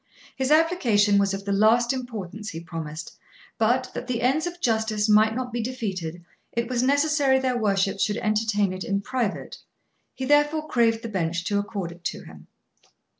[0.35, 3.15] His application was of the last importance, he promised,
[3.59, 8.01] but, that the ends of justice might not be defeated it was necessary their worships
[8.01, 9.59] should entertain it in private;
[10.15, 12.47] he therefore craved the bench to accord it to him.